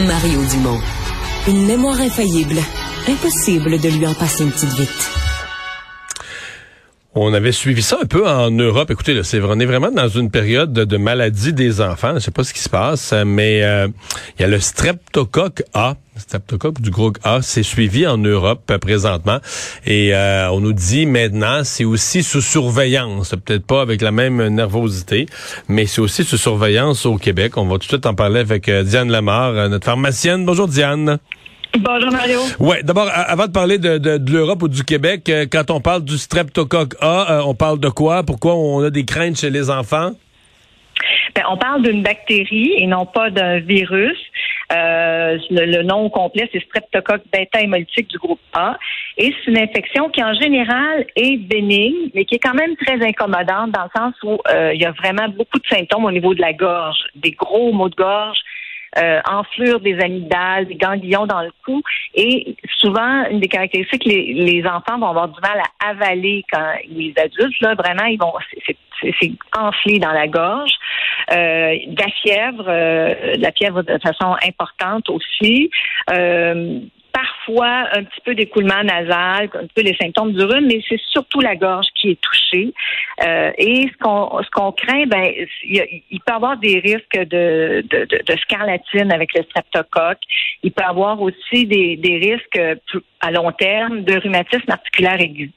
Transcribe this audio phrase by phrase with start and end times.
[0.00, 0.80] Mario Dumont.
[1.46, 2.58] Une mémoire infaillible.
[3.06, 5.21] Impossible de lui en passer une petite vite.
[7.14, 8.90] On avait suivi ça un peu en Europe.
[8.90, 12.14] Écoutez, là, c'est on est vraiment dans une période de, maladie des enfants.
[12.14, 13.88] Je sais pas ce qui se passe, mais euh,
[14.38, 18.78] il y a le streptocoque A, streptocoque du groupe A, c'est suivi en Europe euh,
[18.78, 19.40] présentement.
[19.84, 23.34] Et euh, on nous dit maintenant, c'est aussi sous surveillance.
[23.44, 25.26] Peut-être pas avec la même nervosité,
[25.68, 27.58] mais c'est aussi sous surveillance au Québec.
[27.58, 30.46] On va tout de suite en parler avec Diane Lamar, notre pharmacienne.
[30.46, 31.18] Bonjour Diane.
[31.78, 32.38] Bonjour Mario.
[32.60, 36.04] Ouais, d'abord, avant de parler de, de, l'Europe ou du Québec, euh, quand on parle
[36.04, 38.22] du streptocoque A, euh, on parle de quoi?
[38.24, 40.10] Pourquoi on a des craintes chez les enfants?
[41.34, 44.18] Ben, on parle d'une bactérie et non pas d'un virus.
[44.70, 48.76] Euh, le, nom complet, c'est streptocoque bêta-hémolytique du groupe A.
[49.16, 53.02] Et c'est une infection qui, en général, est bénigne, mais qui est quand même très
[53.02, 54.38] incommodante dans le sens où
[54.74, 57.88] il y a vraiment beaucoup de symptômes au niveau de la gorge, des gros maux
[57.88, 58.38] de gorge,
[58.98, 61.82] euh, enflure des amygdales, des ganglions dans le cou.
[62.14, 66.72] Et souvent, une des caractéristiques, les, les enfants vont avoir du mal à avaler quand
[66.88, 68.32] les adultes, là, vraiment, ils vont,
[69.20, 70.72] c'est enflé dans la gorge.
[71.30, 75.70] Euh, de la fièvre, euh, la fièvre de façon importante aussi.
[77.22, 81.40] Parfois un petit peu d'écoulement nasal, un peu les symptômes du rhume, mais c'est surtout
[81.40, 82.72] la gorge qui est touchée.
[83.24, 85.32] Euh, et ce qu'on ce qu'on craint, ben
[85.64, 90.22] il, peut avoir des risques de, de, de, scarlatine avec le streptocoque.
[90.62, 92.60] Il peut avoir aussi des, des risques
[93.20, 95.50] à long terme de rhumatisme articulaire aigu.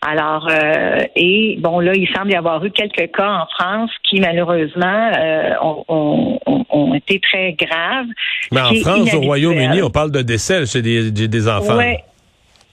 [0.00, 4.20] Alors, euh, et bon, là, il semble y avoir eu quelques cas en France qui,
[4.20, 8.06] malheureusement, euh, ont, ont, ont, été très graves.
[8.50, 11.78] Mais en France, au Royaume-Uni, on parle de décès chez des, des enfants.
[11.78, 11.94] Oui,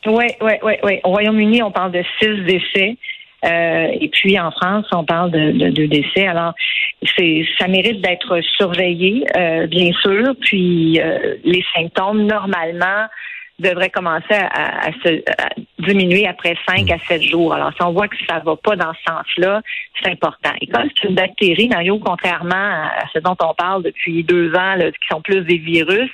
[0.08, 0.74] oui, oui, oui.
[0.84, 1.02] Ouais.
[1.04, 2.98] Au Royaume-Uni, on parle de six décès.
[3.46, 6.28] Euh, et puis en France, on parle de, de, de décès.
[6.28, 6.54] Alors,
[7.18, 10.34] c'est ça mérite d'être surveillé, euh, bien sûr.
[10.42, 13.08] Puis euh, les symptômes, normalement,
[13.60, 15.22] devrait commencer à, se
[15.80, 17.54] diminuer après 5 à 7 jours.
[17.54, 19.62] Alors, si on voit que ça va pas dans ce sens-là,
[20.02, 20.52] c'est important.
[20.62, 24.76] Et comme c'est une bactérie, Mario, contrairement à ce dont on parle depuis deux ans,
[24.78, 26.10] qui sont plus des virus,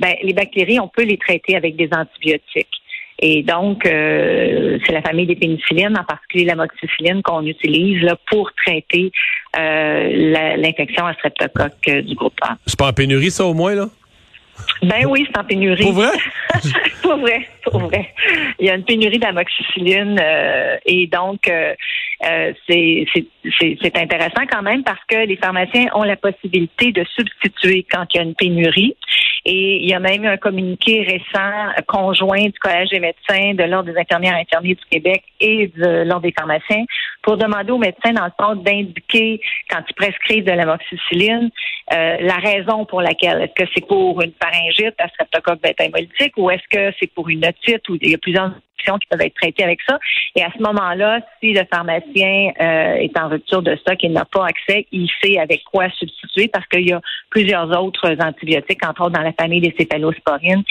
[0.00, 2.82] ben, les bactéries, on peut les traiter avec des antibiotiques.
[3.18, 8.50] Et donc, euh, c'est la famille des pénicillines, en particulier l'amoxicilline, qu'on utilise là, pour
[8.52, 9.10] traiter
[9.58, 12.56] euh, l'infection à streptocoque du groupe A.
[12.66, 13.86] C'est pas en pénurie, ça, au moins, là?
[14.82, 15.84] Ben oui, c'est en pénurie.
[15.84, 16.10] Pour vrai?
[17.02, 18.12] pour vrai, pour vrai.
[18.58, 21.74] Il y a une pénurie d'amoxicilline euh, et donc euh,
[22.24, 28.04] euh, c'est intéressant quand même parce que les pharmaciens ont la possibilité de substituer quand
[28.12, 28.96] il y a une pénurie.
[29.48, 33.62] Et il y a même eu un communiqué récent conjoint du Collège des médecins, de
[33.62, 36.84] l'Ordre des infirmières et infirmiers du Québec et de l'Ordre des pharmaciens
[37.22, 39.40] pour demander aux médecins, dans le fond, d'indiquer,
[39.70, 41.50] quand ils prescrivent de l'amoxicilline,
[41.92, 43.40] euh, la raison pour laquelle.
[43.42, 47.46] Est-ce que c'est pour une pharyngite à streptocoque bêta-hémolytique ou est-ce que c'est pour une
[47.46, 48.50] otite ou il y a plusieurs
[48.84, 49.98] qui peuvent être traitées avec ça.
[50.34, 54.24] Et à ce moment-là, si le pharmacien euh, est en rupture de stock et n'a
[54.24, 57.00] pas accès, il sait avec quoi substituer parce qu'il y a
[57.30, 60.62] plusieurs autres antibiotiques, entre autres dans la famille des céphalosporines,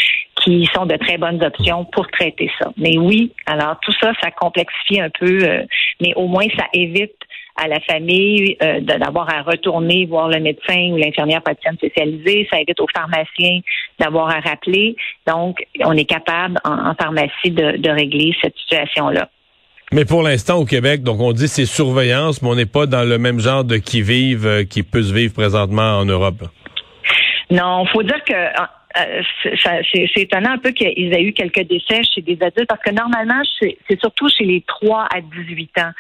[0.44, 2.72] qui sont de très bonnes options pour traiter ça.
[2.78, 5.64] Mais oui, alors tout ça, ça complexifie un peu, euh,
[6.02, 7.16] mais au moins ça évite
[7.56, 12.48] à la famille euh, d'avoir à retourner voir le médecin ou l'infirmière praticienne spécialisée.
[12.52, 13.60] Ça évite aux pharmaciens
[14.00, 14.96] d'avoir à rappeler.
[15.26, 19.30] Donc, on est capable en, pharmacie de, régler cette situation-là.
[19.94, 23.08] Mais pour l'instant, au Québec, donc on dit c'est surveillance, mais on n'est pas dans
[23.08, 26.44] le même genre de qui-vive euh, qui peut se vivre présentement en Europe.
[27.52, 29.22] Non, faut dire que euh,
[29.94, 33.42] c'est étonnant un peu qu'ils aient eu quelques décès chez des adultes parce que normalement,
[33.60, 35.92] c'est surtout chez les 3 à 18 ans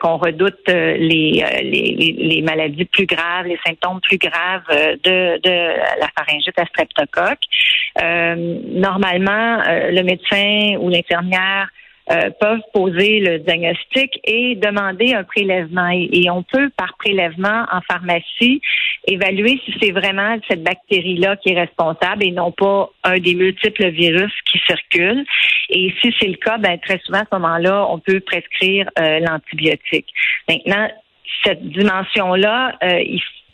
[0.00, 5.40] qu'on redoute euh, les, euh, les, les, maladies plus graves, les symptômes plus graves de,
[5.40, 7.44] de la pharyngite à streptocoque.
[7.98, 11.68] normalement, le médecin ou l'infirmière
[12.10, 15.88] euh, peuvent poser le diagnostic et demander un prélèvement.
[15.88, 18.60] Et, on peut, par prélèvement en pharmacie,
[19.06, 23.88] évaluer si c'est vraiment cette bactérie-là qui est responsable et non pas un des multiples
[23.90, 25.24] virus qui circulent.
[25.70, 29.20] Et si c'est le cas, ben, très souvent, à ce moment-là, on peut prescrire euh,
[29.20, 30.06] l'antibiotique.
[30.48, 30.88] Maintenant,
[31.44, 33.02] cette dimension-là, euh,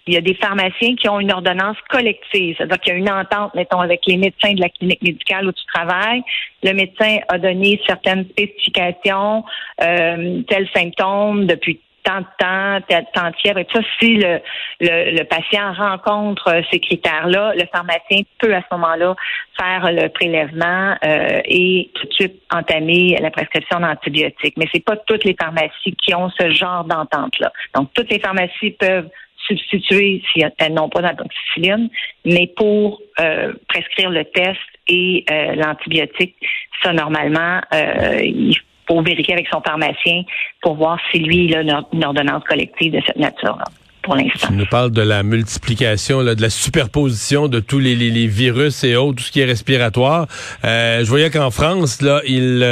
[0.09, 3.11] il y a des pharmaciens qui ont une ordonnance collective, c'est-à-dire qu'il y a une
[3.11, 6.23] entente, mettons, avec les médecins de la clinique médicale où tu travailles.
[6.63, 9.45] Le médecin a donné certaines spécifications,
[9.83, 13.89] euh, tels symptômes depuis tant de temps, tant de fièvre et tout ça.
[14.01, 14.41] Si le,
[14.81, 19.15] le, patient rencontre ces critères-là, le pharmacien peut à ce moment-là
[19.59, 24.57] faire le prélèvement euh, et tout de suite entamer la prescription d'antibiotiques.
[24.57, 27.53] Mais c'est pas toutes les pharmacies qui ont ce genre d'entente-là.
[27.75, 29.09] Donc, toutes les pharmacies peuvent
[29.49, 31.89] substituer, si elles n'ont pas d'amoxicilline,
[32.25, 34.59] mais pour euh, prescrire le test
[34.89, 36.37] et euh, l'antibiotique,
[36.83, 38.57] ça, normalement, euh, il
[38.89, 40.23] faut vérifier avec son pharmacien
[40.63, 41.61] pour voir si lui, il a
[41.93, 43.65] une ordonnance collective de cette nature-là.
[44.03, 44.49] Pour l'instant.
[44.49, 48.83] Tu nous parles de la multiplication, là, de la superposition de tous les, les, virus
[48.83, 50.27] et autres, tout ce qui est respiratoire.
[50.63, 52.65] je voyais qu'en France, là, il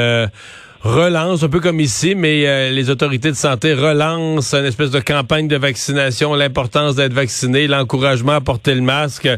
[0.82, 5.00] relance, un peu comme ici, mais euh, les autorités de santé relancent une espèce de
[5.00, 9.28] campagne de vaccination, l'importance d'être vacciné, l'encouragement à porter le masque.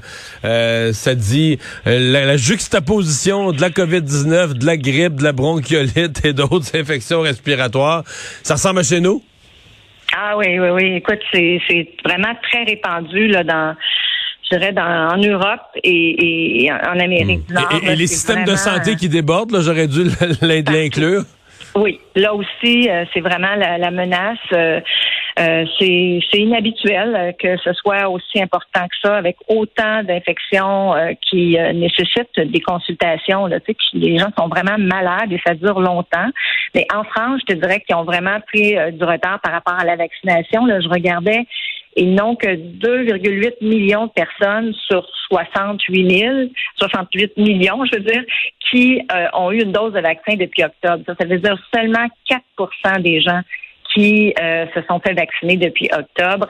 [0.44, 6.24] Euh, ça dit euh, la, juxtaposition de la COVID-19, de la grippe, de la bronchiolite
[6.24, 8.04] et d'autres infections respiratoires.
[8.42, 9.22] Ça ressemble à chez nous?
[10.16, 10.94] Ah oui, oui, oui.
[10.96, 11.60] Écoute, c'est
[12.04, 13.76] vraiment très répandu là dans
[14.50, 17.68] je dirais, dans, en Europe et, en Amérique du Nord.
[17.82, 20.04] Et, les systèmes de santé qui débordent, j'aurais dû
[20.40, 21.24] l'inclure.
[21.74, 24.38] Oui, là aussi, euh, c'est vraiment la, menace.
[24.52, 24.80] Euh,
[25.38, 32.40] euh, c'est inhabituel que ce soit aussi important que ça, avec autant d'infections qui nécessitent
[32.40, 33.46] des consultations.
[33.46, 36.28] Là, tu sais, les gens sont vraiment malades et ça dure longtemps.
[36.74, 39.84] Mais en France, je te dirais qu'ils ont vraiment pris du retard par rapport à
[39.84, 40.66] la vaccination.
[40.66, 41.46] Là, je regardais,
[41.96, 46.36] ils n'ont que 2,8 millions de personnes sur 68 000,
[46.78, 48.22] 68 millions, je veux dire,
[48.70, 51.02] qui euh, ont eu une dose de vaccin depuis octobre.
[51.06, 53.40] Ça, veut dire seulement 4% des gens
[53.94, 56.48] qui euh, se sont fait vacciner depuis octobre.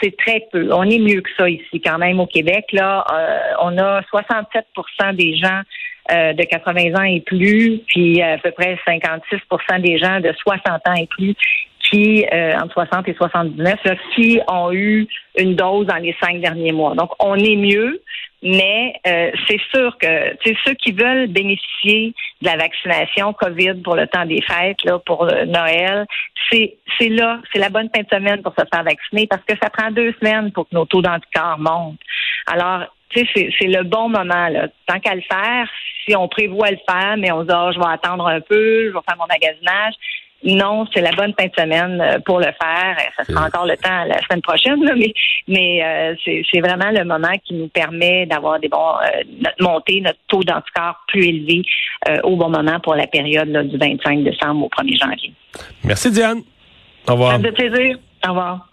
[0.00, 0.72] C'est très peu.
[0.72, 2.66] On est mieux que ça ici, quand même, au Québec.
[2.72, 5.62] Là, euh, on a 67% des gens
[6.08, 10.94] de 80 ans et plus, puis à peu près 56% des gens de 60 ans
[10.94, 11.34] et plus
[11.90, 13.78] qui, entre 60 et 79,
[14.14, 15.06] qui ont eu
[15.38, 16.94] une dose dans les cinq derniers mois.
[16.94, 18.00] Donc, on est mieux.
[18.42, 24.06] Mais euh, c'est sûr que ceux qui veulent bénéficier de la vaccination COVID pour le
[24.06, 26.06] temps des fêtes, là, pour Noël,
[26.50, 29.70] c'est là, c'est la bonne fin de semaine pour se faire vacciner parce que ça
[29.70, 31.98] prend deux semaines pour que nos taux d'anticorps montent.
[32.46, 32.84] Alors,
[33.14, 33.24] c'est
[33.62, 34.48] le bon moment.
[34.48, 34.68] Là.
[34.86, 35.68] Tant qu'à le faire,
[36.06, 38.88] si on prévoit le faire, mais on se dit, oh, je vais attendre un peu,
[38.88, 39.94] je vais faire mon magasinage,
[40.46, 42.96] non, c'est la bonne fin de semaine euh, pour le faire.
[43.16, 45.12] Ça sera encore le temps la semaine prochaine, mais,
[45.48, 50.00] mais euh, c'est vraiment le moment qui nous permet d'avoir des bons euh, notre montée,
[50.00, 51.62] notre taux d'anticorps plus élevé
[52.22, 55.32] au bon moment pour la période du 25 décembre au 1er janvier.
[55.82, 56.42] Merci Diane.
[57.08, 57.32] Au revoir.
[57.32, 57.98] Ça fait plaisir.
[58.24, 58.68] Au revoir.